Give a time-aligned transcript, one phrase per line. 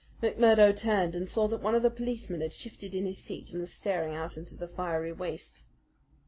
[0.23, 3.61] McMurdo turned and saw that one of the policemen had shifted in his seat and
[3.61, 5.63] was staring out into the fiery waste.